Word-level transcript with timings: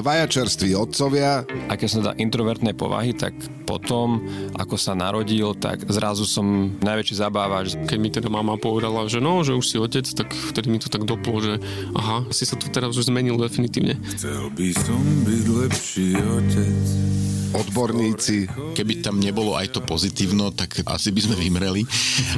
Dvaja 0.00 0.24
čerství 0.24 0.72
otcovia. 0.72 1.44
A 1.68 1.76
keď 1.76 1.88
som 1.92 2.00
teda 2.00 2.16
introvertnej 2.16 2.72
povahy, 2.72 3.12
tak 3.12 3.36
potom, 3.68 4.24
ako 4.56 4.80
sa 4.80 4.96
narodil, 4.96 5.52
tak 5.60 5.84
zrazu 5.92 6.24
som 6.24 6.72
najväčší 6.80 7.20
zabávač. 7.20 7.76
Keď 7.84 7.98
mi 8.00 8.08
teda 8.08 8.32
mama 8.32 8.56
povedala, 8.56 9.04
že 9.12 9.20
no, 9.20 9.44
že 9.44 9.52
už 9.52 9.66
si 9.68 9.76
otec, 9.76 10.08
tak 10.08 10.32
vtedy 10.32 10.72
mi 10.72 10.80
to 10.80 10.88
tak 10.88 11.04
doplo, 11.04 11.44
že 11.44 11.60
aha, 11.92 12.24
si 12.32 12.48
sa 12.48 12.56
tu 12.56 12.72
teraz 12.72 12.96
už 12.96 13.12
zmenil 13.12 13.36
definitívne. 13.36 14.00
Chcel 14.16 14.48
by 14.56 14.68
som 14.72 15.04
byť 15.28 15.44
lepší 15.52 16.08
otec 16.16 17.19
odborníci. 17.52 18.46
Keby 18.74 19.04
tam 19.04 19.18
nebolo 19.18 19.54
aj 19.58 19.74
to 19.74 19.80
pozitívno, 19.82 20.54
tak 20.54 20.82
asi 20.86 21.10
by 21.10 21.20
sme 21.20 21.36
vymreli. 21.36 21.82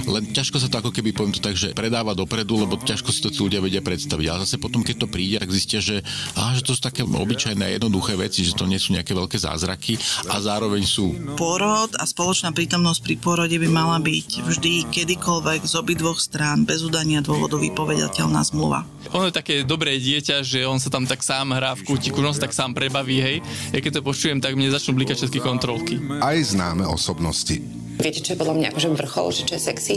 Len 0.09 0.33
ťažko 0.33 0.57
sa 0.59 0.69
to 0.69 0.81
ako 0.83 0.91
keby 0.91 1.13
poviem 1.13 1.35
to 1.37 1.43
tak, 1.45 1.57
že 1.57 1.77
predáva 1.77 2.17
dopredu, 2.17 2.65
lebo 2.65 2.81
ťažko 2.81 3.13
si 3.13 3.21
to 3.21 3.31
tí 3.31 3.41
ľudia 3.41 3.61
vedia 3.61 3.85
predstaviť. 3.85 4.27
Ale 4.29 4.43
zase 4.45 4.57
potom, 4.57 4.81
keď 4.81 5.05
to 5.05 5.09
príde, 5.09 5.41
tak 5.41 5.53
zistia, 5.53 5.81
že, 5.83 6.01
á, 6.37 6.53
že 6.57 6.65
to 6.65 6.75
sú 6.77 6.81
také 6.81 7.05
obyčajné 7.05 7.77
jednoduché 7.77 8.17
veci, 8.17 8.43
že 8.43 8.57
to 8.57 8.65
nie 8.65 8.81
sú 8.81 8.97
nejaké 8.97 9.13
veľké 9.13 9.37
zázraky 9.37 10.01
a 10.29 10.41
zároveň 10.41 10.83
sú. 10.87 11.37
Porod 11.37 11.93
a 11.99 12.05
spoločná 12.09 12.55
prítomnosť 12.55 13.01
pri 13.05 13.15
porode 13.21 13.57
by 13.57 13.69
mala 13.69 13.99
byť 14.01 14.29
vždy 14.45 14.75
kedykoľvek 14.91 15.61
z 15.67 15.75
obidvoch 15.79 16.19
strán 16.19 16.65
bez 16.65 16.83
udania 16.83 17.21
dôvodu 17.21 17.61
vypovedateľná 17.61 18.41
zmluva. 18.47 18.85
Ono 19.13 19.29
je 19.29 19.35
také 19.35 19.55
dobré 19.67 19.99
dieťa, 19.99 20.41
že 20.47 20.65
on 20.65 20.81
sa 20.81 20.89
tam 20.89 21.05
tak 21.05 21.21
sám 21.21 21.53
hrá 21.53 21.77
v 21.77 21.85
kútiku, 21.85 22.25
on 22.25 22.33
sa 22.33 22.49
tak 22.49 22.57
sám 22.57 22.73
prebaví, 22.73 23.19
hej. 23.21 23.37
Ja 23.75 23.83
keď 23.83 24.01
to 24.01 24.07
počujem, 24.07 24.41
tak 24.41 24.57
mne 24.57 24.73
začnú 24.73 24.97
blikať 25.03 25.19
všetky 25.19 25.41
kontrolky. 25.43 25.99
Aj 26.23 26.39
známe 26.39 26.87
osobnosti. 26.87 27.59
Viete, 27.99 28.23
čo 28.23 28.39
je 28.39 28.39
podľa 28.39 28.55
mňa 28.55 28.67
akože 28.71 28.89
vrchol, 28.95 29.27
že 29.35 29.43
čo 29.51 29.55
je 29.59 29.63
sexy? 29.67 29.95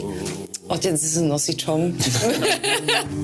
Otec 0.65 0.97
s 0.97 1.21
nosičom. 1.21 1.93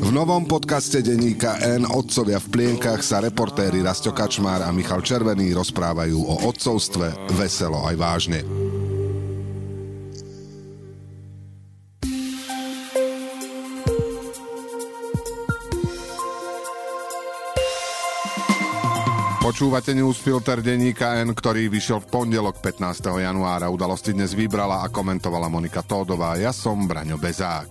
v 0.06 0.10
novom 0.14 0.46
podcaste 0.46 1.02
denníka 1.02 1.58
N 1.66 1.90
Otcovia 1.90 2.38
v 2.38 2.48
plienkach 2.54 3.02
sa 3.02 3.18
reportéri 3.18 3.82
Rasto 3.82 4.14
Kačmár 4.14 4.62
a 4.62 4.70
Michal 4.70 5.02
Červený 5.02 5.58
rozprávajú 5.58 6.22
o 6.22 6.36
otcovstve 6.54 7.34
veselo 7.34 7.82
aj 7.90 7.96
vážne. 7.98 8.46
Počúvate 19.52 19.92
newsfilter 19.92 20.64
denníka 20.64 21.20
N, 21.28 21.36
ktorý 21.36 21.68
vyšiel 21.68 22.00
v 22.00 22.08
pondelok 22.08 22.64
15. 22.64 23.04
januára. 23.20 23.68
Udalosti 23.68 24.16
dnes 24.16 24.32
vybrala 24.32 24.80
a 24.80 24.88
komentovala 24.88 25.52
Monika 25.52 25.84
Tódová. 25.84 26.40
Ja 26.40 26.56
som 26.56 26.88
Braňo 26.88 27.20
Bezák. 27.20 27.68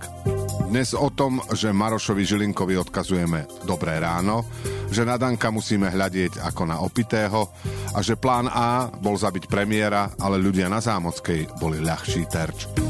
Dnes 0.68 0.92
o 0.92 1.08
tom, 1.08 1.40
že 1.56 1.72
Marošovi 1.72 2.20
Žilinkovi 2.20 2.76
odkazujeme 2.76 3.64
dobré 3.64 3.96
ráno, 3.96 4.44
že 4.92 5.08
na 5.08 5.16
Danka 5.16 5.48
musíme 5.48 5.88
hľadieť 5.88 6.44
ako 6.52 6.68
na 6.68 6.84
opitého 6.84 7.48
a 7.96 8.04
že 8.04 8.12
plán 8.12 8.52
A 8.52 8.92
bol 9.00 9.16
zabiť 9.16 9.48
premiéra, 9.48 10.12
ale 10.20 10.36
ľudia 10.36 10.68
na 10.68 10.84
Zámockej 10.84 11.64
boli 11.64 11.80
ľahší 11.80 12.28
terč. 12.28 12.89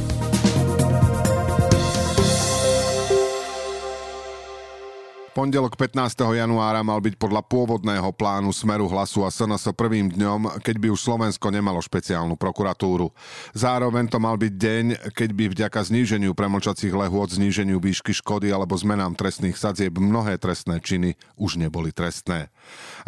Pondelok 5.40 5.72
15. 5.72 6.36
januára 6.36 6.84
mal 6.84 7.00
byť 7.00 7.16
podľa 7.16 7.40
pôvodného 7.40 8.12
plánu 8.12 8.52
Smeru 8.52 8.84
hlasu 8.92 9.24
a 9.24 9.32
SNS 9.32 9.72
prvým 9.72 10.12
dňom, 10.12 10.60
keď 10.60 10.76
by 10.76 10.92
už 10.92 11.00
Slovensko 11.00 11.48
nemalo 11.48 11.80
špeciálnu 11.80 12.36
prokuratúru. 12.36 13.08
Zároveň 13.56 14.12
to 14.12 14.20
mal 14.20 14.36
byť 14.36 14.52
deň, 14.52 14.84
keď 15.16 15.30
by 15.32 15.44
vďaka 15.48 15.80
zníženiu 15.80 16.36
premlčacích 16.36 16.92
lehôd, 16.92 17.32
zníženiu 17.32 17.80
výšky 17.80 18.12
škody 18.20 18.52
alebo 18.52 18.76
zmenám 18.76 19.16
trestných 19.16 19.56
sadzieb 19.56 19.96
mnohé 19.96 20.36
trestné 20.36 20.76
činy 20.76 21.16
už 21.40 21.56
neboli 21.56 21.88
trestné. 21.88 22.52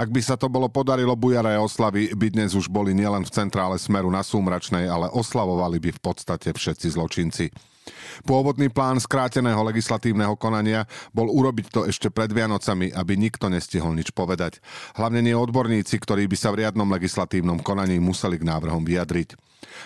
Ak 0.00 0.08
by 0.08 0.24
sa 0.24 0.40
to 0.40 0.48
bolo 0.48 0.72
podarilo, 0.72 1.12
bujaré 1.12 1.60
oslavy 1.60 2.16
by 2.16 2.32
dnes 2.32 2.56
už 2.56 2.72
boli 2.72 2.96
nielen 2.96 3.28
v 3.28 3.34
centrále 3.44 3.76
Smeru 3.76 4.08
na 4.08 4.24
Súmračnej, 4.24 4.88
ale 4.88 5.12
oslavovali 5.12 5.84
by 5.84 5.90
v 5.92 6.00
podstate 6.00 6.56
všetci 6.56 6.96
zločinci. 6.96 7.71
Pôvodný 8.22 8.70
plán 8.70 9.02
skráteného 9.02 9.58
legislatívneho 9.66 10.38
konania 10.38 10.86
bol 11.10 11.26
urobiť 11.26 11.66
to 11.72 11.80
ešte 11.88 12.08
pred 12.12 12.30
Vianocami, 12.30 12.94
aby 12.94 13.18
nikto 13.18 13.50
nestihol 13.50 13.96
nič 13.98 14.14
povedať. 14.14 14.62
Hlavne 14.94 15.24
nie 15.24 15.34
odborníci, 15.34 15.98
ktorí 15.98 16.30
by 16.30 16.36
sa 16.38 16.54
v 16.54 16.62
riadnom 16.62 16.86
legislatívnom 16.86 17.58
konaní 17.64 17.98
museli 17.98 18.38
k 18.38 18.46
návrhom 18.46 18.86
vyjadriť. 18.86 19.34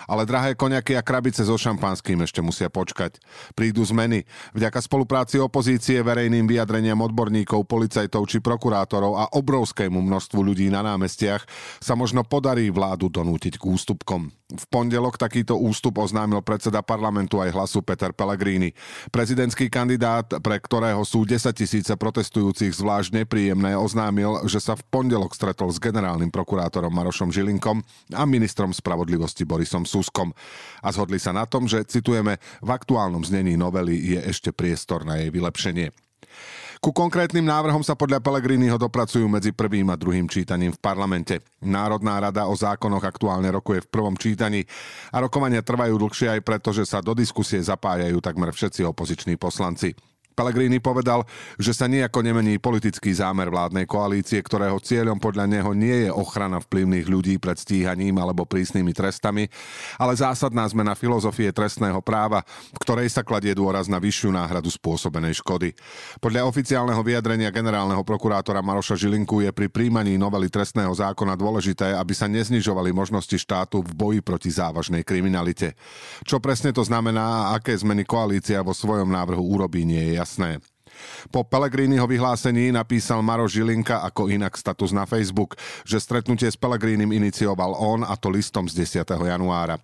Ale 0.09 0.25
drahé 0.25 0.57
koniaky 0.57 0.97
a 0.97 1.05
krabice 1.05 1.45
so 1.45 1.55
šampanským 1.55 2.25
ešte 2.25 2.41
musia 2.41 2.67
počkať. 2.67 3.21
Prídu 3.53 3.85
zmeny. 3.85 4.25
Vďaka 4.57 4.81
spolupráci 4.81 5.37
opozície, 5.37 6.01
verejným 6.01 6.49
vyjadreniam 6.49 6.97
odborníkov, 7.05 7.65
policajtov 7.69 8.25
či 8.25 8.41
prokurátorov 8.41 9.13
a 9.15 9.29
obrovskému 9.37 10.01
množstvu 10.01 10.39
ľudí 10.41 10.67
na 10.73 10.81
námestiach 10.81 11.45
sa 11.77 11.93
možno 11.93 12.25
podarí 12.25 12.73
vládu 12.73 13.07
donútiť 13.07 13.61
k 13.61 13.63
ústupkom. 13.69 14.33
V 14.47 14.63
pondelok 14.71 15.19
takýto 15.19 15.59
ústup 15.59 15.99
oznámil 15.99 16.39
predseda 16.39 16.79
parlamentu 16.79 17.43
aj 17.43 17.51
hlasu 17.51 17.83
Peter 17.83 18.15
Pellegrini. 18.15 18.71
Prezidentský 19.11 19.67
kandidát, 19.67 20.23
pre 20.39 20.55
ktorého 20.55 21.03
sú 21.03 21.27
10 21.27 21.51
tisíce 21.51 21.91
protestujúcich 21.91 22.71
zvlášť 22.71 23.11
nepríjemné, 23.11 23.75
oznámil, 23.75 24.47
že 24.47 24.63
sa 24.63 24.79
v 24.79 24.87
pondelok 24.87 25.35
stretol 25.35 25.67
s 25.67 25.83
generálnym 25.83 26.31
prokurátorom 26.31 26.95
Marošom 26.95 27.27
Žilinkom 27.27 27.83
a 28.15 28.23
ministrom 28.23 28.71
spravodlivosti 28.71 29.43
Borisom 29.43 29.83
Suskom. 29.83 30.31
A 30.79 30.95
zhodli 30.95 31.19
sa 31.19 31.35
na 31.35 31.43
tom, 31.43 31.67
že, 31.67 31.83
citujeme, 31.83 32.39
v 32.63 32.69
aktuálnom 32.71 33.27
znení 33.27 33.59
novely 33.59 33.99
je 34.15 34.31
ešte 34.31 34.55
priestor 34.55 35.03
na 35.03 35.19
jej 35.19 35.27
vylepšenie. 35.27 35.91
Ku 36.77 36.93
konkrétnym 36.93 37.41
návrhom 37.41 37.81
sa 37.81 37.97
podľa 37.97 38.21
Pelegriniho 38.21 38.77
dopracujú 38.77 39.25
medzi 39.25 39.49
prvým 39.49 39.89
a 39.89 39.97
druhým 39.97 40.29
čítaním 40.29 40.69
v 40.73 40.79
parlamente. 40.81 41.41
Národná 41.61 42.21
rada 42.21 42.45
o 42.45 42.53
zákonoch 42.53 43.01
aktuálne 43.01 43.49
rokuje 43.49 43.81
v 43.85 43.91
prvom 43.91 44.13
čítaní 44.13 44.61
a 45.09 45.17
rokovania 45.17 45.65
trvajú 45.65 45.97
dlhšie 45.97 46.37
aj 46.37 46.41
preto, 46.45 46.69
že 46.69 46.85
sa 46.85 47.01
do 47.01 47.17
diskusie 47.17 47.57
zapájajú 47.57 48.21
takmer 48.21 48.53
všetci 48.53 48.85
opoziční 48.85 49.35
poslanci. 49.41 49.97
Pellegrini 50.37 50.77
povedal, 50.77 51.25
že 51.57 51.73
sa 51.73 51.89
nejako 51.89 52.21
nemení 52.21 52.61
politický 52.61 53.09
zámer 53.09 53.49
vládnej 53.49 53.89
koalície, 53.89 54.37
ktorého 54.37 54.77
cieľom 54.77 55.17
podľa 55.17 55.49
neho 55.49 55.73
nie 55.73 56.05
je 56.05 56.11
ochrana 56.13 56.61
vplyvných 56.61 57.09
ľudí 57.09 57.41
pred 57.41 57.57
stíhaním 57.57 58.21
alebo 58.21 58.45
prísnymi 58.45 58.93
trestami, 58.93 59.49
ale 59.97 60.13
zásadná 60.13 60.61
zmena 60.69 60.93
filozofie 60.93 61.49
trestného 61.49 61.97
práva, 62.05 62.45
v 62.69 62.77
ktorej 62.85 63.09
sa 63.09 63.25
kladie 63.25 63.57
dôraz 63.57 63.89
na 63.89 63.97
vyššiu 63.97 64.29
náhradu 64.29 64.69
spôsobenej 64.69 65.41
škody. 65.41 65.73
Podľa 66.21 66.45
oficiálneho 66.45 67.01
vyjadrenia 67.01 67.49
generálneho 67.49 68.05
prokurátora 68.05 68.61
Maroša 68.61 68.93
Žilinku 68.93 69.41
je 69.41 69.49
pri 69.49 69.73
príjmaní 69.73 70.21
novely 70.21 70.53
trestného 70.53 70.93
zákona 70.93 71.33
dôležité, 71.33 71.97
aby 71.97 72.13
sa 72.13 72.29
neznižovali 72.29 72.93
možnosti 72.93 73.33
štátu 73.41 73.81
v 73.81 73.89
boji 73.89 74.19
proti 74.21 74.53
závažnej 74.53 75.01
kriminalite. 75.01 75.73
Čo 76.21 76.37
presne 76.37 76.69
to 76.69 76.85
znamená 76.85 77.49
a 77.49 77.57
aké 77.57 77.73
zmeny 77.73 78.05
koalícia 78.05 78.61
vo 78.61 78.77
svojom 78.77 79.09
návrhu 79.09 79.41
urobí, 79.41 79.81
nie 79.81 80.13
je 80.13 80.13
jasné. 80.13 80.26
Po 81.29 81.45
Pelegriniho 81.45 82.07
vyhlásení 82.07 82.73
napísal 82.73 83.21
Maro 83.21 83.45
Žilinka 83.45 84.01
ako 84.01 84.33
inak 84.33 84.57
status 84.57 84.89
na 84.95 85.05
Facebook, 85.05 85.53
že 85.85 86.01
stretnutie 86.01 86.49
s 86.49 86.57
Pelegrínim 86.57 87.13
inicioval 87.13 87.77
on 87.77 88.01
a 88.01 88.17
to 88.17 88.31
listom 88.31 88.65
z 88.65 88.81
10. 88.81 89.05
januára. 89.05 89.77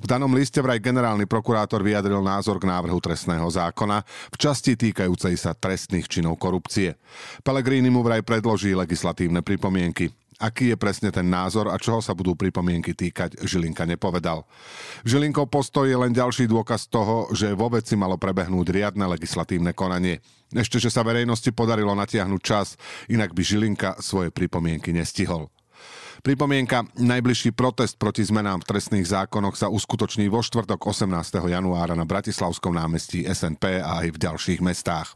V 0.00 0.06
danom 0.08 0.32
liste 0.32 0.62
vraj 0.64 0.80
generálny 0.80 1.28
prokurátor 1.28 1.84
vyjadril 1.84 2.24
názor 2.24 2.56
k 2.56 2.68
návrhu 2.70 2.96
trestného 3.02 3.44
zákona 3.44 4.06
v 4.32 4.36
časti 4.40 4.78
týkajúcej 4.78 5.36
sa 5.36 5.52
trestných 5.52 6.08
činov 6.08 6.40
korupcie. 6.40 6.96
Pelegrini 7.44 7.92
mu 7.92 8.00
vraj 8.00 8.24
predloží 8.24 8.72
legislatívne 8.72 9.44
pripomienky. 9.44 10.23
Aký 10.42 10.74
je 10.74 10.76
presne 10.78 11.14
ten 11.14 11.30
názor 11.30 11.70
a 11.70 11.78
čoho 11.78 12.02
sa 12.02 12.14
budú 12.14 12.34
pripomienky 12.34 12.90
týkať, 12.90 13.38
Žilinka 13.46 13.86
nepovedal. 13.86 14.42
Žilinkov 15.06 15.46
postoj 15.46 15.86
je 15.86 15.94
len 15.94 16.10
ďalší 16.10 16.50
dôkaz 16.50 16.90
toho, 16.90 17.30
že 17.30 17.54
vo 17.54 17.70
veci 17.70 17.94
malo 17.94 18.18
prebehnúť 18.18 18.66
riadne 18.74 19.06
legislatívne 19.06 19.70
konanie. 19.70 20.18
Ešte, 20.50 20.82
že 20.82 20.90
sa 20.90 21.06
verejnosti 21.06 21.50
podarilo 21.54 21.94
natiahnuť 21.94 22.40
čas, 22.42 22.74
inak 23.06 23.30
by 23.30 23.42
Žilinka 23.42 23.90
svoje 24.02 24.34
pripomienky 24.34 24.90
nestihol. 24.90 25.50
Pripomienka, 26.24 26.88
najbližší 26.96 27.52
protest 27.52 28.00
proti 28.00 28.24
zmenám 28.24 28.64
v 28.64 28.68
trestných 28.72 29.04
zákonoch 29.04 29.60
sa 29.60 29.68
uskutoční 29.68 30.32
vo 30.32 30.40
štvrtok 30.40 30.80
18. 30.80 31.12
januára 31.36 31.92
na 31.92 32.08
Bratislavskom 32.08 32.72
námestí 32.72 33.28
SNP 33.28 33.84
a 33.84 34.00
aj 34.00 34.08
v 34.16 34.20
ďalších 34.24 34.64
mestách. 34.64 35.12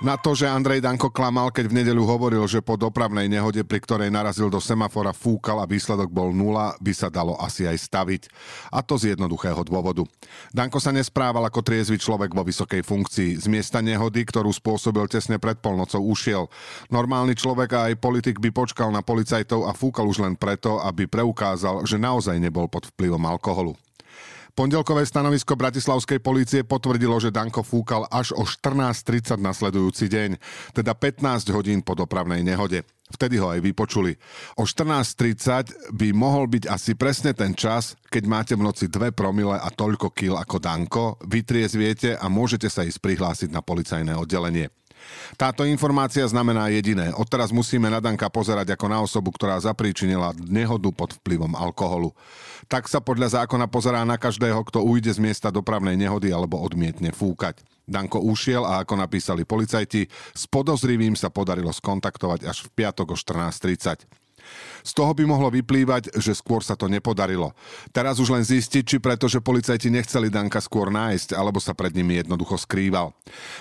Na 0.00 0.16
to, 0.16 0.32
že 0.32 0.48
Andrej 0.48 0.80
Danko 0.80 1.12
klamal, 1.12 1.52
keď 1.52 1.68
v 1.68 1.84
nedeľu 1.84 2.08
hovoril, 2.08 2.40
že 2.48 2.64
po 2.64 2.80
dopravnej 2.80 3.28
nehode, 3.28 3.60
pri 3.68 3.84
ktorej 3.84 4.08
narazil 4.08 4.48
do 4.48 4.56
semafora, 4.56 5.12
fúkal 5.12 5.60
a 5.60 5.68
výsledok 5.68 6.08
bol 6.08 6.32
nula, 6.32 6.72
by 6.80 6.88
sa 6.96 7.12
dalo 7.12 7.36
asi 7.36 7.68
aj 7.68 7.76
staviť. 7.76 8.22
A 8.72 8.80
to 8.80 8.96
z 8.96 9.12
jednoduchého 9.12 9.60
dôvodu. 9.60 10.08
Danko 10.56 10.80
sa 10.80 10.88
nesprával 10.88 11.44
ako 11.44 11.60
triezvy 11.60 12.00
človek 12.00 12.32
vo 12.32 12.40
vysokej 12.40 12.80
funkcii. 12.80 13.44
Z 13.44 13.46
miesta 13.52 13.84
nehody, 13.84 14.24
ktorú 14.24 14.48
spôsobil 14.56 15.04
tesne 15.04 15.36
pred 15.36 15.60
polnocou, 15.60 16.00
ušiel. 16.00 16.48
Normálny 16.88 17.36
človek 17.36 17.68
a 17.76 17.92
aj 17.92 18.00
politik 18.00 18.40
by 18.40 18.56
počkal 18.56 18.88
na 18.88 19.04
policajtov 19.04 19.68
a 19.68 19.76
fúkal 19.76 20.08
už 20.08 20.24
len 20.24 20.32
preto, 20.32 20.80
aby 20.80 21.04
preukázal, 21.12 21.84
že 21.84 22.00
naozaj 22.00 22.40
nebol 22.40 22.72
pod 22.72 22.88
vplyvom 22.88 23.20
alkoholu. 23.28 23.76
Pondelkové 24.60 25.08
stanovisko 25.08 25.56
bratislavskej 25.56 26.20
polície 26.20 26.60
potvrdilo, 26.68 27.16
že 27.16 27.32
Danko 27.32 27.64
fúkal 27.64 28.04
až 28.12 28.36
o 28.36 28.44
14.30 28.44 29.40
nasledujúci 29.40 30.04
deň, 30.12 30.36
teda 30.76 30.92
15 30.92 31.48
hodín 31.56 31.80
po 31.80 31.96
dopravnej 31.96 32.44
nehode. 32.44 32.84
Vtedy 33.08 33.40
ho 33.40 33.48
aj 33.48 33.64
vypočuli. 33.64 34.20
O 34.60 34.68
14.30 34.68 35.96
by 35.96 36.12
mohol 36.12 36.44
byť 36.44 36.68
asi 36.68 36.92
presne 36.92 37.32
ten 37.32 37.56
čas, 37.56 37.96
keď 38.12 38.22
máte 38.28 38.52
v 38.52 38.68
noci 38.68 38.92
2 38.92 39.16
promile 39.16 39.56
a 39.56 39.72
toľko 39.72 40.12
kil 40.12 40.36
ako 40.36 40.60
Danko, 40.60 41.16
vytriezviete 41.24 42.20
a 42.20 42.28
môžete 42.28 42.68
sa 42.68 42.84
ísť 42.84 43.00
prihlásiť 43.00 43.48
na 43.48 43.64
policajné 43.64 44.12
oddelenie. 44.12 44.68
Táto 45.36 45.62
informácia 45.66 46.26
znamená 46.26 46.68
jediné. 46.68 47.14
Odteraz 47.14 47.54
musíme 47.54 47.88
na 47.88 47.98
Danka 48.02 48.28
pozerať 48.28 48.74
ako 48.74 48.86
na 48.90 48.98
osobu, 49.00 49.30
ktorá 49.34 49.56
zapríčinila 49.60 50.34
nehodu 50.36 50.90
pod 50.92 51.16
vplyvom 51.22 51.54
alkoholu. 51.54 52.12
Tak 52.68 52.86
sa 52.86 53.02
podľa 53.02 53.42
zákona 53.42 53.66
pozerá 53.66 54.04
na 54.04 54.20
každého, 54.20 54.60
kto 54.68 54.84
ujde 54.84 55.16
z 55.16 55.20
miesta 55.22 55.48
dopravnej 55.48 55.96
nehody 55.96 56.30
alebo 56.30 56.60
odmietne 56.60 57.10
fúkať. 57.10 57.62
Danko 57.90 58.22
ušiel 58.22 58.62
a 58.62 58.86
ako 58.86 58.94
napísali 58.94 59.42
policajti, 59.42 60.06
s 60.36 60.44
podozrivým 60.46 61.18
sa 61.18 61.26
podarilo 61.26 61.74
skontaktovať 61.74 62.46
až 62.46 62.62
v 62.66 62.68
piatok 62.78 63.14
o 63.14 63.16
14.30. 63.18 64.19
Z 64.80 64.96
toho 64.96 65.12
by 65.12 65.28
mohlo 65.28 65.52
vyplývať, 65.52 66.16
že 66.16 66.32
skôr 66.32 66.64
sa 66.64 66.72
to 66.72 66.88
nepodarilo. 66.88 67.52
Teraz 67.92 68.16
už 68.16 68.32
len 68.32 68.44
zistiť, 68.44 68.84
či 68.84 68.96
preto, 68.96 69.28
že 69.28 69.44
policajti 69.44 69.92
nechceli 69.92 70.32
Danka 70.32 70.58
skôr 70.64 70.88
nájsť, 70.88 71.36
alebo 71.36 71.60
sa 71.60 71.76
pred 71.76 71.92
nimi 71.92 72.16
jednoducho 72.16 72.56
skrýval. 72.56 73.12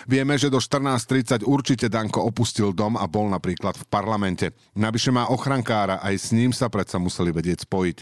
Vieme, 0.08 0.40
že 0.40 0.48
do 0.48 0.64
14.30 0.64 1.44
určite 1.44 1.92
Danko 1.92 2.24
opustil 2.24 2.72
dom 2.72 2.96
a 2.96 3.04
bol 3.06 3.28
napríklad 3.28 3.76
v 3.76 3.86
parlamente. 3.92 4.56
Navyše 4.80 5.12
má 5.12 5.28
ochrankára, 5.28 6.00
aj 6.00 6.16
s 6.16 6.28
ním 6.32 6.56
sa 6.56 6.72
predsa 6.72 6.96
museli 6.96 7.36
vedieť 7.36 7.68
spojiť. 7.68 7.98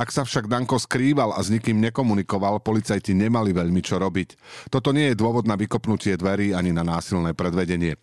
Ak 0.00 0.08
sa 0.08 0.24
však 0.24 0.48
Danko 0.48 0.80
skrýval 0.80 1.36
a 1.36 1.40
s 1.44 1.52
nikým 1.52 1.76
nekomunikoval, 1.84 2.64
policajti 2.64 3.12
nemali 3.12 3.52
veľmi 3.52 3.80
čo 3.84 4.00
robiť. 4.00 4.40
Toto 4.72 4.96
nie 4.96 5.12
je 5.12 5.20
dôvod 5.20 5.44
na 5.44 5.60
vykopnutie 5.60 6.16
dverí 6.16 6.56
ani 6.56 6.72
na 6.72 6.80
násilné 6.80 7.36
predvedenie. 7.36 8.00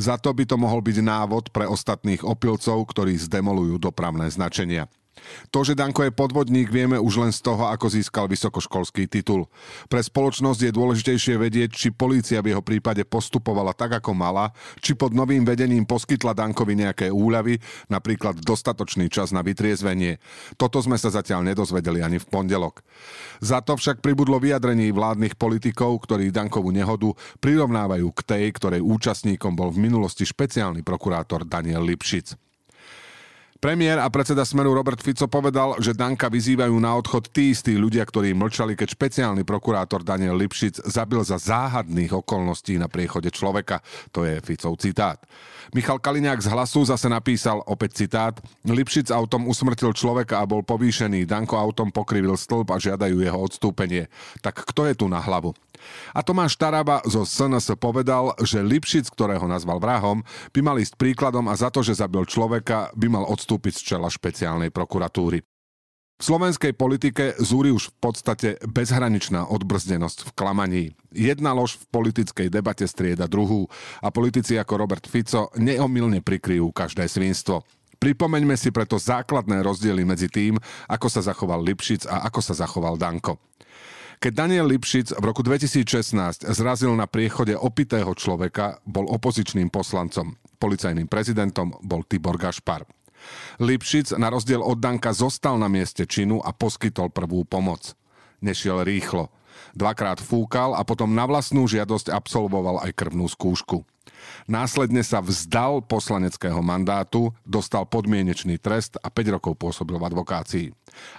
Za 0.00 0.16
to 0.16 0.32
by 0.32 0.48
to 0.48 0.56
mohol 0.56 0.80
byť 0.80 0.96
návod 1.04 1.44
pre 1.52 1.68
ostatných 1.68 2.24
opilcov, 2.24 2.88
ktorí 2.88 3.20
zdemolujú 3.20 3.67
dopravné 3.76 4.32
značenia. 4.32 4.88
To, 5.50 5.66
že 5.66 5.78
Danko 5.78 6.06
je 6.06 6.14
podvodník, 6.14 6.70
vieme 6.70 6.96
už 6.98 7.14
len 7.20 7.32
z 7.34 7.42
toho, 7.42 7.68
ako 7.68 7.90
získal 7.90 8.30
vysokoškolský 8.30 9.10
titul. 9.10 9.46
Pre 9.90 10.00
spoločnosť 10.00 10.60
je 10.68 10.72
dôležitejšie 10.74 11.34
vedieť, 11.38 11.70
či 11.74 11.88
polícia 11.94 12.42
v 12.42 12.54
jeho 12.54 12.62
prípade 12.62 13.02
postupovala 13.02 13.74
tak, 13.74 13.98
ako 13.98 14.14
mala, 14.14 14.54
či 14.78 14.94
pod 14.94 15.14
novým 15.14 15.42
vedením 15.42 15.84
poskytla 15.84 16.34
Dankovi 16.36 16.74
nejaké 16.78 17.06
úľavy, 17.10 17.58
napríklad 17.90 18.40
dostatočný 18.42 19.10
čas 19.10 19.34
na 19.34 19.42
vytriezvenie. 19.42 20.22
Toto 20.56 20.78
sme 20.82 20.96
sa 20.96 21.10
zatiaľ 21.10 21.44
nedozvedeli 21.54 22.02
ani 22.02 22.18
v 22.22 22.26
pondelok. 22.28 22.82
Za 23.42 23.62
to 23.62 23.78
však 23.78 24.02
pribudlo 24.02 24.38
vyjadrení 24.38 24.90
vládnych 24.94 25.38
politikov, 25.38 25.98
ktorí 26.06 26.30
Dankovú 26.30 26.70
nehodu 26.70 27.14
prirovnávajú 27.42 28.08
k 28.14 28.20
tej, 28.22 28.44
ktorej 28.54 28.80
účastníkom 28.82 29.54
bol 29.54 29.70
v 29.74 29.90
minulosti 29.90 30.26
špeciálny 30.26 30.82
prokurátor 30.82 31.46
Daniel 31.46 31.86
Lipšic. 31.86 32.47
Premiér 33.58 33.98
a 33.98 34.06
predseda 34.06 34.46
Smeru 34.46 34.70
Robert 34.70 35.02
Fico 35.02 35.26
povedal, 35.26 35.74
že 35.82 35.90
Danka 35.90 36.30
vyzývajú 36.30 36.78
na 36.78 36.94
odchod 36.94 37.26
tí 37.34 37.50
istí 37.50 37.74
ľudia, 37.74 38.06
ktorí 38.06 38.30
mlčali, 38.30 38.78
keď 38.78 38.94
špeciálny 38.94 39.42
prokurátor 39.42 40.06
Daniel 40.06 40.38
Lipšic 40.38 40.86
zabil 40.86 41.18
za 41.26 41.42
záhadných 41.42 42.14
okolností 42.22 42.78
na 42.78 42.86
priechode 42.86 43.34
človeka. 43.34 43.82
To 44.14 44.22
je 44.22 44.38
Ficov 44.46 44.78
citát. 44.78 45.18
Michal 45.74 45.98
Kaliňák 45.98 46.38
z 46.38 46.54
hlasu 46.54 46.86
zase 46.86 47.10
napísal 47.10 47.58
opäť 47.66 48.06
citát. 48.06 48.38
Lipšic 48.62 49.10
autom 49.10 49.50
usmrtil 49.50 49.90
človeka 49.90 50.38
a 50.38 50.46
bol 50.46 50.62
povýšený. 50.62 51.26
Danko 51.26 51.58
autom 51.58 51.90
pokrivil 51.90 52.38
stĺp 52.38 52.70
a 52.70 52.78
žiadajú 52.78 53.18
jeho 53.18 53.42
odstúpenie. 53.42 54.06
Tak 54.38 54.70
kto 54.70 54.86
je 54.86 54.94
tu 54.94 55.10
na 55.10 55.18
hlavu? 55.18 55.50
A 56.12 56.20
Tomáš 56.24 56.56
Taraba 56.58 57.00
zo 57.06 57.22
SNS 57.24 57.74
povedal, 57.78 58.34
že 58.42 58.64
Lipšic, 58.64 59.10
ktorého 59.12 59.44
nazval 59.46 59.78
vrahom, 59.78 60.22
by 60.52 60.60
mal 60.60 60.76
ísť 60.76 60.98
príkladom 60.98 61.46
a 61.48 61.54
za 61.54 61.68
to, 61.68 61.80
že 61.80 61.98
zabil 61.98 62.26
človeka, 62.28 62.92
by 62.96 63.06
mal 63.08 63.24
odstúpiť 63.28 63.74
z 63.78 63.82
čela 63.94 64.08
špeciálnej 64.10 64.70
prokuratúry. 64.74 65.44
V 66.18 66.26
slovenskej 66.26 66.74
politike 66.74 67.38
zúri 67.38 67.70
už 67.70 67.94
v 67.94 67.96
podstate 68.02 68.48
bezhraničná 68.66 69.46
odbrzdenosť 69.54 70.26
v 70.26 70.30
klamaní. 70.34 70.84
Jedna 71.14 71.54
lož 71.54 71.78
v 71.78 71.86
politickej 71.94 72.50
debate 72.50 72.90
strieda 72.90 73.30
druhú 73.30 73.70
a 74.02 74.10
politici 74.10 74.58
ako 74.58 74.82
Robert 74.82 75.06
Fico 75.06 75.54
neomilne 75.54 76.18
prikryjú 76.18 76.74
každé 76.74 77.06
svinstvo. 77.06 77.62
Pripomeňme 78.02 78.58
si 78.58 78.74
preto 78.74 78.98
základné 78.98 79.62
rozdiely 79.62 80.02
medzi 80.02 80.26
tým, 80.26 80.58
ako 80.90 81.06
sa 81.06 81.22
zachoval 81.22 81.62
Lipšic 81.62 82.10
a 82.10 82.26
ako 82.26 82.40
sa 82.42 82.66
zachoval 82.66 82.98
Danko. 82.98 83.38
Keď 84.18 84.34
Daniel 84.34 84.66
Lipšic 84.66 85.14
v 85.14 85.24
roku 85.30 85.46
2016 85.46 86.50
zrazil 86.50 86.90
na 86.98 87.06
priechode 87.06 87.54
opitého 87.54 88.10
človeka, 88.18 88.82
bol 88.82 89.06
opozičným 89.06 89.70
poslancom. 89.70 90.34
Policajným 90.58 91.06
prezidentom 91.06 91.78
bol 91.86 92.02
Tibor 92.02 92.34
Gašpar. 92.34 92.82
Lipšic 93.62 94.18
na 94.18 94.26
rozdiel 94.26 94.58
od 94.58 94.82
Danka 94.82 95.14
zostal 95.14 95.54
na 95.54 95.70
mieste 95.70 96.02
činu 96.02 96.42
a 96.42 96.50
poskytol 96.50 97.14
prvú 97.14 97.46
pomoc. 97.46 97.94
Nešiel 98.42 98.82
rýchlo. 98.82 99.30
Dvakrát 99.78 100.18
fúkal 100.18 100.74
a 100.74 100.82
potom 100.82 101.14
na 101.14 101.22
vlastnú 101.22 101.70
žiadosť 101.70 102.10
absolvoval 102.10 102.82
aj 102.90 102.98
krvnú 102.98 103.30
skúšku. 103.30 103.86
Následne 104.50 105.06
sa 105.06 105.22
vzdal 105.22 105.86
poslaneckého 105.86 106.58
mandátu, 106.58 107.30
dostal 107.46 107.86
podmienečný 107.86 108.58
trest 108.58 108.98
a 108.98 109.14
5 109.14 109.38
rokov 109.38 109.54
pôsobil 109.54 109.94
v 109.94 110.10
advokácii. 110.10 110.66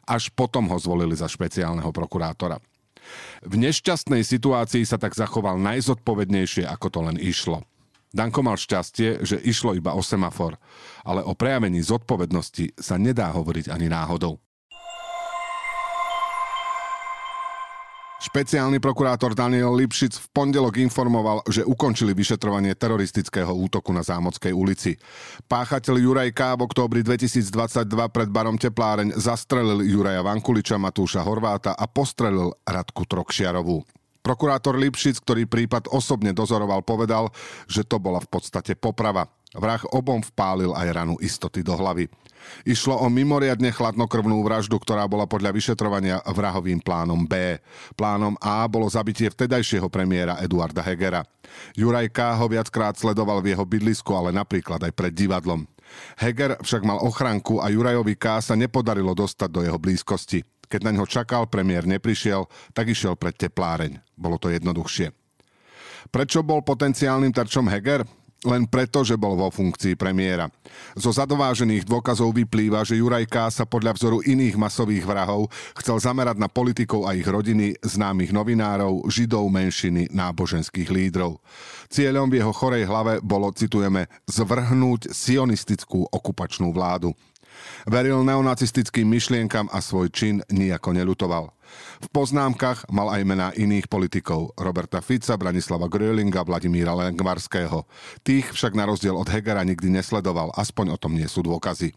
Až 0.03 0.35
potom 0.35 0.67
ho 0.67 0.75
zvolili 0.75 1.15
za 1.15 1.31
špeciálneho 1.31 1.95
prokurátora. 1.95 2.59
V 3.45 3.55
nešťastnej 3.55 4.25
situácii 4.25 4.83
sa 4.83 4.99
tak 4.99 5.15
zachoval 5.15 5.61
najzodpovednejšie, 5.61 6.67
ako 6.67 6.87
to 6.91 6.99
len 7.05 7.17
išlo. 7.21 7.63
Danko 8.09 8.41
mal 8.41 8.57
šťastie, 8.57 9.21
že 9.21 9.37
išlo 9.37 9.77
iba 9.77 9.93
o 9.93 10.01
semafor, 10.01 10.57
ale 11.05 11.21
o 11.21 11.37
prejavení 11.37 11.77
zodpovednosti 11.85 12.73
sa 12.81 12.97
nedá 12.97 13.29
hovoriť 13.29 13.69
ani 13.69 13.85
náhodou. 13.85 14.41
Špeciálny 18.19 18.83
prokurátor 18.83 19.31
Daniel 19.31 19.71
Lipšic 19.79 20.19
v 20.19 20.27
pondelok 20.35 20.75
informoval, 20.83 21.39
že 21.47 21.63
ukončili 21.63 22.11
vyšetrovanie 22.11 22.75
teroristického 22.75 23.47
útoku 23.55 23.95
na 23.95 24.03
Zámodskej 24.03 24.51
ulici. 24.51 24.99
Páchateľ 25.47 25.95
Juraj 25.95 26.35
K. 26.35 26.59
v 26.59 26.67
októbri 26.67 26.99
2022 26.99 27.87
pred 28.11 28.27
barom 28.27 28.59
Tepláreň 28.59 29.15
zastrelil 29.15 29.87
Juraja 29.87 30.19
Vankuliča, 30.19 30.75
Matúša 30.75 31.23
Horváta 31.23 31.71
a 31.71 31.87
postrelil 31.87 32.51
Radku 32.67 33.07
Trokšiarovú. 33.07 33.87
Prokurátor 34.19 34.75
Lipšic, 34.75 35.23
ktorý 35.23 35.47
prípad 35.47 35.87
osobne 35.87 36.35
dozoroval, 36.35 36.83
povedal, 36.83 37.31
že 37.71 37.87
to 37.87 38.03
bola 38.03 38.19
v 38.19 38.27
podstate 38.27 38.75
poprava. 38.75 39.31
Vrah 39.57 39.81
obom 39.89 40.21
vpálil 40.21 40.69
aj 40.77 40.87
ranu 40.93 41.15
istoty 41.17 41.65
do 41.65 41.73
hlavy. 41.73 42.05
Išlo 42.63 43.01
o 43.01 43.07
mimoriadne 43.09 43.73
chladnokrvnú 43.73 44.39
vraždu, 44.45 44.77
ktorá 44.77 45.09
bola 45.09 45.25
podľa 45.25 45.51
vyšetrovania 45.51 46.21
vrahovým 46.23 46.79
plánom 46.79 47.25
B. 47.25 47.57
Plánom 47.97 48.37
A 48.39 48.63
bolo 48.69 48.85
zabitie 48.87 49.27
vtedajšieho 49.27 49.89
premiéra 49.89 50.37
Eduarda 50.39 50.85
Hegera. 50.85 51.25
Juraj 51.73 52.13
K. 52.13 52.37
ho 52.37 52.45
viackrát 52.45 52.93
sledoval 52.95 53.41
v 53.41 53.57
jeho 53.57 53.65
bydlisku, 53.65 54.13
ale 54.13 54.29
napríklad 54.29 54.85
aj 54.85 54.93
pred 54.93 55.13
divadlom. 55.17 55.65
Heger 56.21 56.61
však 56.61 56.85
mal 56.85 57.01
ochranku 57.01 57.57
a 57.57 57.73
Jurajovi 57.73 58.15
K. 58.15 58.39
sa 58.45 58.53
nepodarilo 58.53 59.17
dostať 59.17 59.49
do 59.49 59.61
jeho 59.65 59.81
blízkosti. 59.81 60.45
Keď 60.69 60.85
na 60.85 60.93
ňo 60.93 61.09
čakal, 61.09 61.49
premiér 61.49 61.89
neprišiel, 61.89 62.45
tak 62.77 62.93
išiel 62.93 63.17
pred 63.17 63.33
tepláreň. 63.33 63.97
Bolo 64.13 64.37
to 64.37 64.53
jednoduchšie. 64.53 65.09
Prečo 66.13 66.45
bol 66.45 66.61
potenciálnym 66.61 67.33
terčom 67.33 67.65
Heger? 67.65 68.05
Len 68.47 68.63
preto, 68.67 69.03
že 69.03 69.19
bol 69.19 69.35
vo 69.35 69.51
funkcii 69.51 69.99
premiéra. 69.99 70.47
Zo 70.95 71.11
zadovážených 71.11 71.83
dôkazov 71.83 72.31
vyplýva, 72.31 72.87
že 72.87 72.99
Juraj 72.99 73.27
K. 73.27 73.51
sa 73.51 73.67
podľa 73.67 73.99
vzoru 73.99 74.23
iných 74.23 74.55
masových 74.55 75.03
vrahov 75.03 75.51
chcel 75.75 75.99
zamerať 75.99 76.39
na 76.39 76.47
politikov 76.47 77.03
a 77.09 77.15
ich 77.17 77.27
rodiny, 77.27 77.75
známych 77.83 78.31
novinárov, 78.31 79.07
židov, 79.11 79.51
menšiny, 79.51 80.07
náboženských 80.15 80.87
lídrov. 80.87 81.43
Cieľom 81.91 82.31
v 82.31 82.39
jeho 82.39 82.53
chorej 82.55 82.87
hlave 82.87 83.19
bolo, 83.19 83.51
citujeme, 83.51 84.07
zvrhnúť 84.29 85.11
sionistickú 85.11 86.07
okupačnú 86.07 86.71
vládu. 86.71 87.11
Veril 87.87 88.21
neonacistickým 88.23 89.07
myšlienkam 89.07 89.71
a 89.71 89.79
svoj 89.79 90.11
čin 90.11 90.43
nijako 90.51 90.93
nelutoval. 90.93 91.51
V 92.01 92.07
poznámkach 92.09 92.89
mal 92.89 93.13
aj 93.13 93.21
mená 93.25 93.47
iných 93.53 93.85
politikov, 93.85 94.57
Roberta 94.57 95.03
Fica, 95.05 95.37
Branislava 95.37 95.85
Grölinga, 95.85 96.41
Vladimíra 96.41 96.97
Lengvarského. 96.97 97.85
Tých 98.25 98.49
však 98.55 98.73
na 98.73 98.89
rozdiel 98.89 99.13
od 99.13 99.29
Hegera 99.29 99.61
nikdy 99.61 99.93
nesledoval, 99.93 100.49
aspoň 100.57 100.95
o 100.95 100.97
tom 100.97 101.13
nie 101.13 101.29
sú 101.29 101.45
dôkazy. 101.45 101.93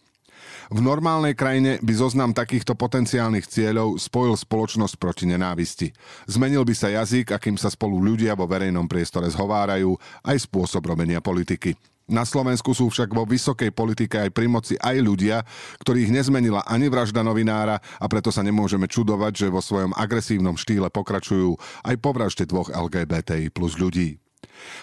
V 0.73 0.81
normálnej 0.81 1.37
krajine 1.37 1.77
by 1.85 1.93
zoznam 1.93 2.33
takýchto 2.33 2.73
potenciálnych 2.73 3.45
cieľov 3.45 4.01
spojil 4.01 4.35
spoločnosť 4.39 4.95
proti 4.97 5.25
nenávisti. 5.29 5.93
Zmenil 6.25 6.65
by 6.65 6.75
sa 6.77 6.89
jazyk, 6.89 7.35
akým 7.35 7.61
sa 7.61 7.69
spolu 7.69 8.01
ľudia 8.01 8.33
vo 8.33 8.49
verejnom 8.49 8.89
priestore 8.89 9.29
zhovárajú, 9.29 9.97
aj 10.25 10.37
spôsob 10.49 10.89
robenia 10.89 11.21
politiky. 11.21 11.77
Na 12.13 12.29
Slovensku 12.29 12.77
sú 12.77 12.93
však 12.93 13.09
vo 13.17 13.25
vysokej 13.25 13.73
politike 13.73 14.21
aj 14.21 14.31
pri 14.37 14.45
moci 14.45 14.77
aj 14.77 15.01
ľudia, 15.01 15.41
ktorých 15.81 16.13
nezmenila 16.13 16.61
ani 16.69 16.93
vražda 16.93 17.25
novinára 17.25 17.81
a 17.81 18.05
preto 18.05 18.29
sa 18.29 18.45
nemôžeme 18.45 18.85
čudovať, 18.85 19.33
že 19.33 19.49
vo 19.49 19.65
svojom 19.65 19.97
agresívnom 19.97 20.61
štýle 20.61 20.93
pokračujú 20.93 21.57
aj 21.89 21.97
po 21.97 22.13
vražde 22.13 22.45
dvoch 22.45 22.69
LGBTI 22.69 23.49
plus 23.49 23.81
ľudí. 23.81 24.21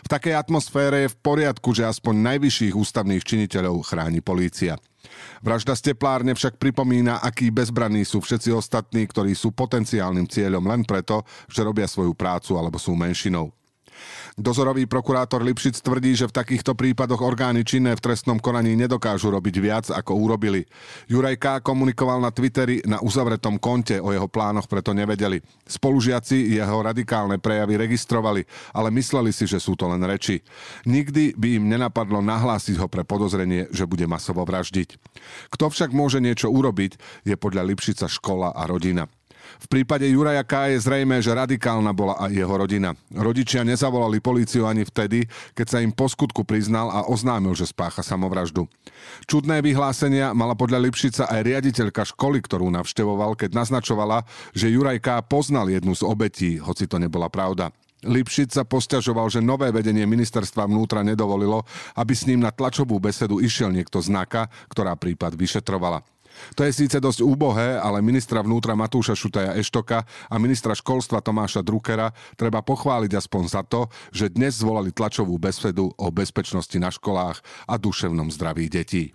V 0.02 0.08
takej 0.10 0.42
atmosfére 0.42 1.06
je 1.06 1.14
v 1.14 1.20
poriadku, 1.22 1.70
že 1.78 1.86
aspoň 1.86 2.34
najvyšších 2.34 2.74
ústavných 2.74 3.22
činiteľov 3.22 3.86
chráni 3.86 4.26
polícia. 4.26 4.82
Vražda 5.46 5.78
z 5.78 5.94
teplárne 5.94 6.34
však 6.34 6.58
pripomína, 6.58 7.22
akí 7.22 7.54
bezbranní 7.54 8.04
sú 8.10 8.26
všetci 8.26 8.50
ostatní, 8.58 9.06
ktorí 9.06 9.38
sú 9.38 9.54
potenciálnym 9.54 10.26
cieľom 10.26 10.66
len 10.66 10.82
preto, 10.82 11.22
že 11.46 11.62
robia 11.62 11.86
svoju 11.86 12.18
prácu 12.18 12.58
alebo 12.58 12.82
sú 12.82 12.98
menšinou. 12.98 13.54
Dozorový 14.40 14.88
prokurátor 14.88 15.44
Lipšic 15.44 15.84
tvrdí, 15.84 16.16
že 16.16 16.32
v 16.32 16.38
takýchto 16.40 16.74
prípadoch 16.74 17.20
orgány 17.20 17.68
činné 17.68 17.92
v 17.96 18.04
trestnom 18.04 18.40
konaní 18.40 18.78
nedokážu 18.80 19.28
robiť 19.30 19.56
viac, 19.60 19.86
ako 19.92 20.16
urobili. 20.16 20.64
Juraj 21.12 21.36
K. 21.36 21.46
komunikoval 21.60 22.24
na 22.24 22.32
Twitteri 22.32 22.80
na 22.88 23.04
uzavretom 23.04 23.60
konte, 23.60 24.00
o 24.00 24.16
jeho 24.16 24.32
plánoch 24.32 24.72
preto 24.72 24.96
nevedeli. 24.96 25.44
Spolužiaci 25.68 26.56
jeho 26.56 26.78
radikálne 26.80 27.36
prejavy 27.38 27.76
registrovali, 27.76 28.48
ale 28.72 28.90
mysleli 28.96 29.36
si, 29.36 29.44
že 29.44 29.60
sú 29.60 29.76
to 29.76 29.92
len 29.92 30.02
reči. 30.08 30.40
Nikdy 30.88 31.36
by 31.36 31.48
im 31.60 31.68
nenapadlo 31.68 32.24
nahlásiť 32.24 32.80
ho 32.80 32.88
pre 32.88 33.04
podozrenie, 33.04 33.68
že 33.76 33.84
bude 33.84 34.08
masovo 34.08 34.48
vraždiť. 34.48 34.96
Kto 35.52 35.68
však 35.68 35.92
môže 35.92 36.24
niečo 36.24 36.48
urobiť, 36.48 36.96
je 37.28 37.36
podľa 37.36 37.68
Lipšica 37.68 38.08
škola 38.08 38.56
a 38.56 38.64
rodina. 38.64 39.12
V 39.60 39.68
prípade 39.68 40.08
Juraja 40.08 40.46
K. 40.48 40.72
je 40.76 40.84
zrejme, 40.84 41.20
že 41.20 41.36
radikálna 41.36 41.92
bola 41.92 42.16
aj 42.20 42.32
jeho 42.32 42.56
rodina. 42.56 42.96
Rodičia 43.12 43.68
nezavolali 43.68 44.24
políciu 44.24 44.66
ani 44.70 44.88
vtedy, 44.88 45.28
keď 45.56 45.68
sa 45.68 45.78
im 45.84 45.92
po 45.92 46.08
skutku 46.08 46.48
priznal 46.48 46.88
a 46.90 47.06
oznámil, 47.10 47.56
že 47.56 47.68
spácha 47.68 48.06
samovraždu. 48.06 48.70
Čudné 49.28 49.60
vyhlásenia 49.60 50.32
mala 50.32 50.56
podľa 50.56 50.80
Lipšica 50.86 51.28
aj 51.28 51.42
riaditeľka 51.44 52.08
školy, 52.16 52.40
ktorú 52.40 52.72
navštevoval, 52.72 53.36
keď 53.36 53.56
naznačovala, 53.56 54.24
že 54.56 54.72
Juraj 54.72 55.00
K. 55.04 55.08
poznal 55.28 55.68
jednu 55.68 55.92
z 55.96 56.04
obetí, 56.08 56.60
hoci 56.60 56.88
to 56.88 57.00
nebola 57.00 57.28
pravda. 57.28 57.72
Lipšic 58.00 58.56
sa 58.56 58.64
posťažoval, 58.64 59.28
že 59.28 59.44
nové 59.44 59.68
vedenie 59.76 60.08
ministerstva 60.08 60.72
vnútra 60.72 61.04
nedovolilo, 61.04 61.68
aby 62.00 62.16
s 62.16 62.24
ním 62.32 62.40
na 62.40 62.48
tlačovú 62.48 62.96
besedu 62.96 63.44
išiel 63.44 63.76
niekto 63.76 64.00
znaka, 64.00 64.48
ktorá 64.72 64.96
prípad 64.96 65.36
vyšetrovala. 65.36 66.00
To 66.58 66.66
je 66.66 66.72
síce 66.72 66.98
dosť 66.98 67.22
úbohé, 67.22 67.78
ale 67.78 68.04
ministra 68.04 68.42
vnútra 68.44 68.78
Matúša 68.78 69.14
Šutaja 69.14 69.56
Eštoka 69.56 70.04
a 70.06 70.36
ministra 70.42 70.74
školstva 70.74 71.22
Tomáša 71.24 71.62
Druckera 71.62 72.12
treba 72.40 72.64
pochváliť 72.64 73.12
aspoň 73.16 73.44
za 73.50 73.62
to, 73.66 73.88
že 74.10 74.34
dnes 74.34 74.58
zvolali 74.58 74.90
tlačovú 74.96 75.36
besedu 75.38 75.92
o 75.96 76.08
bezpečnosti 76.10 76.76
na 76.80 76.90
školách 76.94 77.42
a 77.68 77.76
duševnom 77.78 78.30
zdraví 78.34 78.70
detí. 78.72 79.12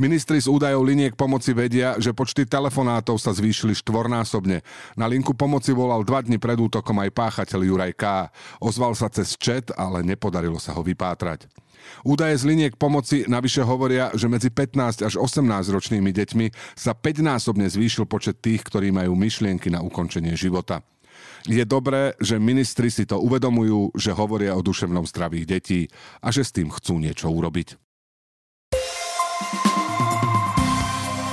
Ministri 0.00 0.40
z 0.40 0.48
údajov 0.48 0.84
liniek 0.88 1.12
pomoci 1.16 1.52
vedia, 1.52 1.96
že 2.00 2.16
počty 2.16 2.48
telefonátov 2.48 3.20
sa 3.20 3.32
zvýšili 3.32 3.76
štvornásobne. 3.76 4.64
Na 4.96 5.06
linku 5.08 5.36
pomoci 5.36 5.72
volal 5.76 6.00
dva 6.04 6.24
dni 6.24 6.40
pred 6.40 6.56
útokom 6.56 6.96
aj 7.02 7.10
páchateľ 7.12 7.60
Juraj 7.60 7.92
K. 7.96 8.04
Ozval 8.62 8.96
sa 8.96 9.12
cez 9.12 9.36
chat, 9.36 9.68
ale 9.76 10.00
nepodarilo 10.00 10.56
sa 10.56 10.72
ho 10.72 10.80
vypátrať. 10.80 11.44
Údaje 12.02 12.38
z 12.38 12.44
liniek 12.48 12.74
pomoci 12.76 13.24
navyše 13.28 13.62
hovoria, 13.62 14.10
že 14.14 14.26
medzi 14.26 14.50
15 14.50 15.06
až 15.06 15.14
18 15.18 15.42
ročnými 15.70 16.10
deťmi 16.10 16.46
sa 16.74 16.92
5-násobne 16.96 17.68
zvýšil 17.70 18.06
počet 18.10 18.42
tých, 18.42 18.62
ktorí 18.66 18.90
majú 18.90 19.14
myšlienky 19.14 19.70
na 19.70 19.82
ukončenie 19.84 20.34
života. 20.34 20.82
Je 21.46 21.62
dobré, 21.66 22.14
že 22.22 22.38
ministri 22.38 22.86
si 22.86 23.02
to 23.02 23.18
uvedomujú, 23.18 23.98
že 23.98 24.14
hovoria 24.14 24.54
o 24.54 24.62
duševnom 24.62 25.02
zdraví 25.10 25.42
detí 25.42 25.90
a 26.22 26.30
že 26.30 26.46
s 26.46 26.54
tým 26.54 26.70
chcú 26.70 27.02
niečo 27.02 27.26
urobiť. 27.34 27.74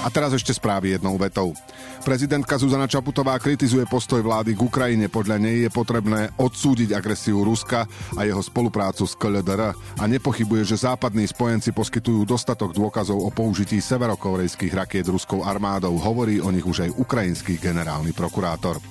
A 0.10 0.18
teraz 0.18 0.34
ešte 0.34 0.58
správy 0.58 0.98
jednou 0.98 1.22
vetou. 1.22 1.54
Prezidentka 2.02 2.58
Zuzana 2.58 2.90
Čaputová 2.90 3.38
kritizuje 3.38 3.86
postoj 3.86 4.26
vlády 4.26 4.58
k 4.58 4.66
Ukrajine. 4.66 5.06
Podľa 5.06 5.38
nej 5.38 5.62
je 5.62 5.70
potrebné 5.70 6.34
odsúdiť 6.34 6.98
agresiu 6.98 7.46
Ruska 7.46 7.86
a 8.18 8.26
jeho 8.26 8.42
spoluprácu 8.42 9.06
s 9.06 9.14
KLDR 9.14 9.78
a 9.78 10.04
nepochybuje, 10.10 10.66
že 10.66 10.82
západní 10.82 11.30
spojenci 11.30 11.78
poskytujú 11.78 12.26
dostatok 12.26 12.74
dôkazov 12.74 13.22
o 13.22 13.30
použití 13.30 13.78
severokorejských 13.78 14.74
rakiet 14.74 15.06
ruskou 15.06 15.46
armádou. 15.46 15.94
Hovorí 16.02 16.42
o 16.42 16.50
nich 16.50 16.66
už 16.66 16.90
aj 16.90 16.98
ukrajinský 16.98 17.62
generálny 17.62 18.10
prokurátor. 18.10 18.82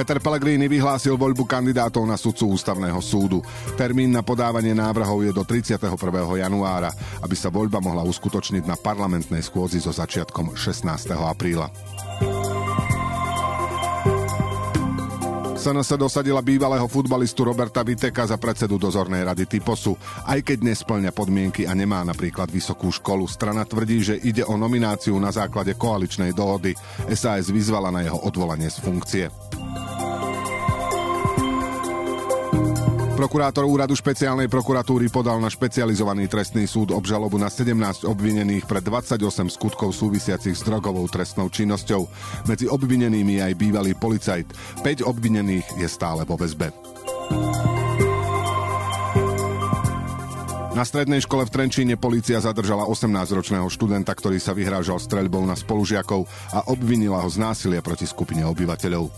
Peter 0.00 0.16
Pellegrini 0.16 0.64
vyhlásil 0.64 1.12
voľbu 1.12 1.44
kandidátov 1.44 2.08
na 2.08 2.16
sudcu 2.16 2.56
ústavného 2.56 2.96
súdu. 3.04 3.44
Termín 3.76 4.08
na 4.08 4.24
podávanie 4.24 4.72
návrhov 4.72 5.28
je 5.28 5.28
do 5.28 5.44
31. 5.44 5.92
januára, 6.40 6.88
aby 7.20 7.36
sa 7.36 7.52
voľba 7.52 7.84
mohla 7.84 8.00
uskutočniť 8.08 8.64
na 8.64 8.80
parlamentnej 8.80 9.44
skôdzi 9.44 9.76
so 9.76 9.92
začiatkom 9.92 10.56
16. 10.56 10.88
apríla. 11.12 11.68
SNS 15.60 16.00
dosadila 16.00 16.40
bývalého 16.40 16.88
futbalistu 16.88 17.44
Roberta 17.44 17.84
Viteka 17.84 18.24
za 18.24 18.40
predsedu 18.40 18.80
dozornej 18.80 19.28
rady 19.28 19.44
Typosu. 19.44 20.00
Aj 20.24 20.40
keď 20.40 20.64
nesplňa 20.64 21.12
podmienky 21.12 21.68
a 21.68 21.76
nemá 21.76 22.00
napríklad 22.08 22.48
vysokú 22.48 22.88
školu, 22.88 23.28
strana 23.28 23.68
tvrdí, 23.68 24.00
že 24.00 24.16
ide 24.16 24.48
o 24.48 24.56
nomináciu 24.56 25.20
na 25.20 25.28
základe 25.28 25.76
koaličnej 25.76 26.32
dohody. 26.32 26.72
SAS 27.12 27.52
vyzvala 27.52 27.92
na 27.92 28.00
jeho 28.00 28.16
odvolanie 28.24 28.72
z 28.72 28.80
funkcie. 28.80 29.28
Prokurátor 33.20 33.68
úradu 33.68 33.92
špeciálnej 33.92 34.48
prokuratúry 34.48 35.12
podal 35.12 35.44
na 35.44 35.52
špecializovaný 35.52 36.24
trestný 36.24 36.64
súd 36.64 36.88
obžalobu 36.88 37.36
na 37.36 37.52
17 37.52 38.08
obvinených 38.08 38.64
pre 38.64 38.80
28 38.80 39.20
skutkov 39.60 39.92
súvisiacich 39.92 40.56
s 40.56 40.64
drogovou 40.64 41.04
trestnou 41.04 41.52
činnosťou. 41.52 42.08
Medzi 42.48 42.64
obvinenými 42.64 43.36
je 43.36 43.42
aj 43.44 43.54
bývalý 43.60 43.92
policajt. 43.92 44.48
5 44.80 45.04
obvinených 45.04 45.68
je 45.76 45.84
stále 45.84 46.24
vo 46.24 46.40
väzbe. 46.40 46.72
Na 50.72 50.88
strednej 50.88 51.20
škole 51.20 51.44
v 51.44 51.52
Trenčíne 51.52 52.00
polícia 52.00 52.40
zadržala 52.40 52.88
18-ročného 52.88 53.68
študenta, 53.68 54.16
ktorý 54.16 54.40
sa 54.40 54.56
vyhrážal 54.56 54.96
streľbou 54.96 55.44
na 55.44 55.60
spolužiakov 55.60 56.24
a 56.56 56.72
obvinila 56.72 57.20
ho 57.20 57.28
z 57.28 57.36
násilia 57.36 57.84
proti 57.84 58.08
skupine 58.08 58.48
obyvateľov. 58.48 59.12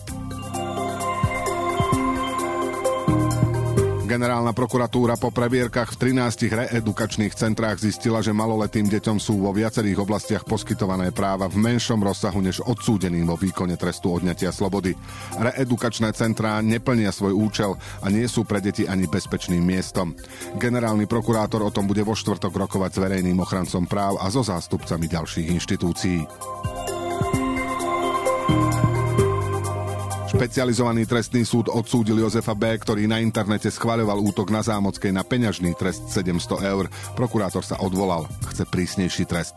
Generálna 4.13 4.53
prokuratúra 4.53 5.17
po 5.17 5.33
previerkach 5.33 5.97
v 5.97 6.13
13 6.13 6.53
reedukačných 6.53 7.33
centrách 7.33 7.81
zistila, 7.81 8.21
že 8.21 8.37
maloletým 8.37 8.85
deťom 8.85 9.17
sú 9.17 9.41
vo 9.41 9.57
viacerých 9.57 10.05
oblastiach 10.05 10.45
poskytované 10.45 11.17
práva 11.17 11.49
v 11.49 11.57
menšom 11.57 11.97
rozsahu 11.97 12.45
než 12.45 12.61
odsúdeným 12.61 13.25
vo 13.25 13.41
výkone 13.41 13.81
trestu 13.81 14.13
odňatia 14.13 14.53
slobody. 14.53 14.93
Reedukačné 15.41 16.13
centrá 16.13 16.61
neplnia 16.61 17.09
svoj 17.09 17.33
účel 17.33 17.73
a 18.05 18.13
nie 18.13 18.29
sú 18.29 18.45
pre 18.45 18.61
deti 18.61 18.85
ani 18.85 19.09
bezpečným 19.09 19.65
miestom. 19.65 20.13
Generálny 20.61 21.09
prokurátor 21.09 21.65
o 21.65 21.73
tom 21.73 21.89
bude 21.89 22.05
vo 22.05 22.13
štvrtok 22.13 22.53
rokovať 22.53 22.93
s 22.93 23.01
verejným 23.01 23.41
ochrancom 23.41 23.89
práv 23.89 24.21
a 24.21 24.29
so 24.29 24.45
zástupcami 24.45 25.09
ďalších 25.09 25.49
inštitúcií. 25.57 26.21
Špecializovaný 30.43 31.07
trestný 31.07 31.47
súd 31.47 31.71
odsúdil 31.71 32.19
Jozefa 32.19 32.59
B., 32.59 32.75
ktorý 32.75 33.07
na 33.07 33.23
internete 33.23 33.71
schváľoval 33.71 34.19
útok 34.27 34.51
na 34.51 34.59
Zámockej 34.59 35.15
na 35.15 35.23
peňažný 35.23 35.71
trest 35.79 36.11
700 36.11 36.67
eur. 36.67 36.91
Prokurátor 37.15 37.63
sa 37.63 37.79
odvolal. 37.79 38.27
Chce 38.51 38.67
prísnejší 38.67 39.23
trest. 39.23 39.55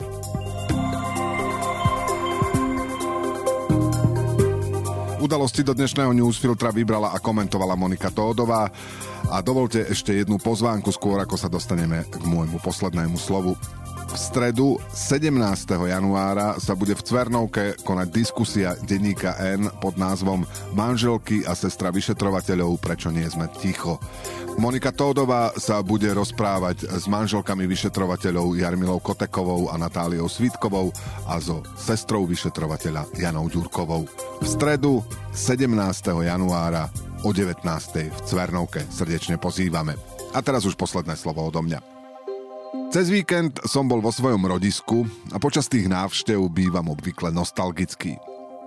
Udalosti 5.17 5.65
do 5.65 5.73
dnešného 5.73 6.13
newsfiltra 6.21 6.69
vybrala 6.69 7.17
a 7.17 7.17
komentovala 7.17 7.73
Monika 7.73 8.13
Tódová. 8.13 8.69
A 9.33 9.41
dovolte 9.41 9.89
ešte 9.89 10.13
jednu 10.13 10.37
pozvánku 10.37 10.93
skôr, 10.93 11.17
ako 11.17 11.33
sa 11.33 11.49
dostaneme 11.49 12.05
k 12.05 12.21
môjmu 12.29 12.61
poslednému 12.61 13.17
slovu. 13.17 13.57
V 14.15 14.31
stredu 14.31 14.79
17. 14.95 15.27
januára 15.91 16.55
sa 16.55 16.71
bude 16.71 16.95
v 16.95 17.03
Cvernovke 17.03 17.75
konať 17.83 18.07
diskusia 18.15 18.71
denníka 18.79 19.35
N 19.43 19.67
pod 19.83 19.99
názvom 19.99 20.47
Manželky 20.71 21.43
a 21.43 21.51
sestra 21.51 21.91
vyšetrovateľov, 21.91 22.79
prečo 22.79 23.11
nie 23.11 23.27
sme 23.27 23.51
ticho. 23.59 23.99
Monika 24.55 24.95
Tódová 24.95 25.51
sa 25.59 25.83
bude 25.83 26.07
rozprávať 26.15 26.87
s 26.87 27.11
manželkami 27.11 27.67
vyšetrovateľov 27.67 28.55
Jarmilou 28.55 29.03
Kotekovou 29.03 29.67
a 29.67 29.75
Natáliou 29.75 30.31
Svitkovou 30.31 30.95
a 31.27 31.35
so 31.43 31.59
sestrou 31.75 32.23
vyšetrovateľa 32.23 33.19
Janou 33.19 33.51
Ďurkovou. 33.51 34.07
V 34.39 34.47
stredu 34.47 35.03
17. 35.35 35.67
januára 36.23 36.87
o 37.27 37.35
19. 37.35 37.67
v 38.15 38.19
Cvernovke 38.23 38.87
srdečne 38.87 39.35
pozývame. 39.35 39.99
A 40.31 40.39
teraz 40.39 40.63
už 40.63 40.79
posledné 40.79 41.19
slovo 41.19 41.43
odo 41.43 41.59
mňa. 41.59 41.94
Cez 42.95 43.11
víkend 43.11 43.59
som 43.67 43.83
bol 43.91 43.99
vo 43.99 44.07
svojom 44.07 44.39
rodisku 44.47 45.03
a 45.27 45.35
počas 45.35 45.67
tých 45.67 45.91
návštev 45.91 46.39
bývam 46.47 46.95
obvykle 46.95 47.27
nostalgický. 47.27 48.15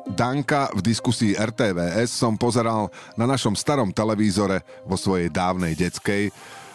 Danka 0.04 0.68
v 0.76 0.84
diskusii 0.84 1.32
RTVS 1.32 2.12
som 2.12 2.36
pozeral 2.36 2.92
na 3.16 3.24
našom 3.24 3.56
starom 3.56 3.88
televízore 3.88 4.60
vo 4.84 5.00
svojej 5.00 5.32
dávnej 5.32 5.72
detskej 5.72 6.28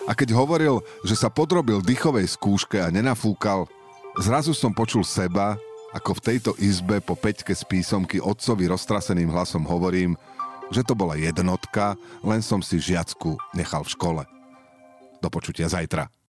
a 0.10 0.18
keď 0.18 0.34
hovoril, 0.34 0.82
že 1.06 1.14
sa 1.14 1.30
podrobil 1.30 1.78
dýchovej 1.86 2.26
skúške 2.26 2.82
a 2.82 2.90
nenafúkal, 2.90 3.70
zrazu 4.18 4.58
som 4.58 4.74
počul 4.74 5.06
seba, 5.06 5.54
ako 5.94 6.18
v 6.18 6.24
tejto 6.26 6.52
izbe 6.58 7.06
po 7.06 7.14
peťke 7.14 7.54
z 7.54 7.70
písomky 7.70 8.18
otcovi 8.18 8.66
roztraseným 8.66 9.30
hlasom 9.30 9.62
hovorím, 9.70 10.18
že 10.74 10.82
to 10.82 10.98
bola 10.98 11.14
jednotka, 11.22 11.94
len 12.26 12.42
som 12.42 12.66
si 12.66 12.82
žiacku 12.82 13.38
nechal 13.54 13.86
v 13.86 13.94
škole. 13.94 14.24
Do 15.22 15.30
počutia 15.30 15.70
zajtra. 15.70 16.23